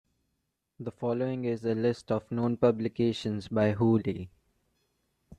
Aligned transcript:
The 0.79 0.89
following 0.89 1.45
is 1.45 1.63
a 1.63 1.75
list 1.75 2.11
of 2.11 2.31
known 2.31 2.57
publications 2.57 3.47
by 3.49 3.73
Hooley. 3.73 4.31